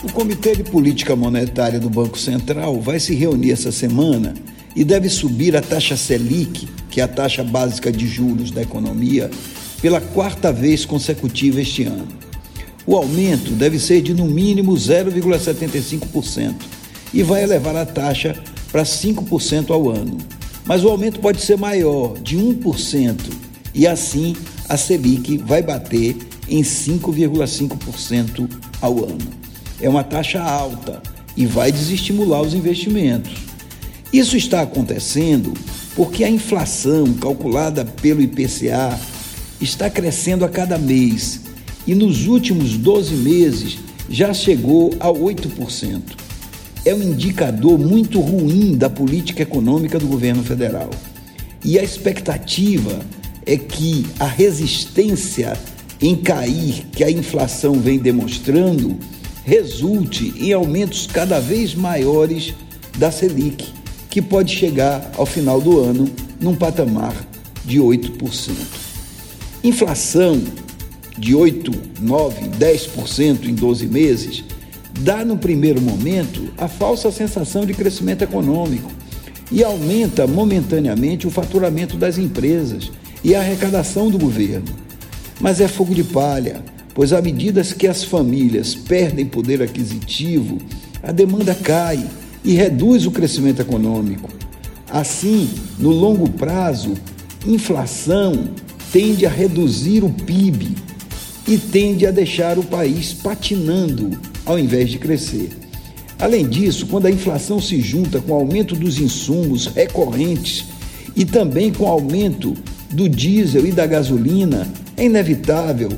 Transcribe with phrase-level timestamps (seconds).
[0.00, 4.32] O Comitê de Política Monetária do Banco Central vai se reunir essa semana
[4.76, 9.28] e deve subir a taxa Selic, que é a taxa básica de juros da economia,
[9.82, 12.06] pela quarta vez consecutiva este ano.
[12.86, 16.54] O aumento deve ser de no mínimo 0,75%
[17.12, 18.40] e vai elevar a taxa
[18.70, 20.16] para 5% ao ano.
[20.64, 23.16] Mas o aumento pode ser maior, de 1%,
[23.74, 24.36] e assim
[24.68, 26.16] a Selic vai bater
[26.48, 28.48] em 5,5%
[28.80, 29.47] ao ano
[29.80, 31.02] é uma taxa alta
[31.36, 33.32] e vai desestimular os investimentos.
[34.12, 35.52] Isso está acontecendo
[35.94, 38.98] porque a inflação calculada pelo IPCA
[39.60, 41.40] está crescendo a cada mês
[41.86, 46.02] e nos últimos 12 meses já chegou a 8%.
[46.84, 50.90] É um indicador muito ruim da política econômica do governo federal.
[51.64, 53.00] E a expectativa
[53.44, 55.58] é que a resistência
[56.00, 58.96] em cair que a inflação vem demonstrando
[59.48, 62.54] resulte em aumentos cada vez maiores
[62.98, 63.72] da Selic,
[64.10, 66.06] que pode chegar ao final do ano
[66.38, 67.14] num patamar
[67.64, 68.52] de 8%.
[69.64, 70.38] Inflação
[71.16, 74.44] de 8, 9, 10% em 12 meses
[75.00, 78.90] dá no primeiro momento a falsa sensação de crescimento econômico
[79.50, 82.92] e aumenta momentaneamente o faturamento das empresas
[83.24, 84.68] e a arrecadação do governo.
[85.40, 86.62] Mas é fogo de palha
[86.98, 90.58] pois à medida que as famílias perdem poder aquisitivo,
[91.00, 92.04] a demanda cai
[92.44, 94.28] e reduz o crescimento econômico.
[94.90, 96.94] Assim, no longo prazo,
[97.46, 98.48] inflação
[98.92, 100.74] tende a reduzir o PIB
[101.46, 105.50] e tende a deixar o país patinando ao invés de crescer.
[106.18, 110.64] Além disso, quando a inflação se junta com o aumento dos insumos recorrentes
[111.14, 112.54] e também com o aumento
[112.90, 115.90] do diesel e da gasolina, é inevitável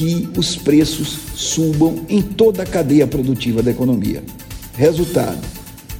[0.00, 4.22] que os preços subam em toda a cadeia produtiva da economia.
[4.74, 5.46] Resultado: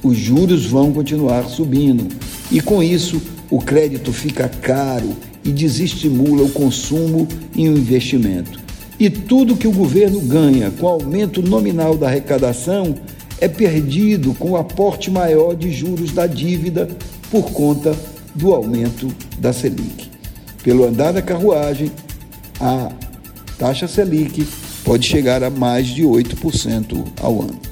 [0.01, 2.07] os juros vão continuar subindo
[2.51, 8.59] e, com isso, o crédito fica caro e desestimula o consumo e o investimento.
[8.99, 12.95] E tudo que o governo ganha com o aumento nominal da arrecadação
[13.39, 16.87] é perdido com o aporte maior de juros da dívida
[17.29, 17.95] por conta
[18.33, 20.09] do aumento da Selic.
[20.63, 21.91] Pelo andar da carruagem,
[22.59, 22.91] a
[23.61, 24.47] taxa Selic
[24.83, 27.70] pode chegar a mais de 8% ao ano.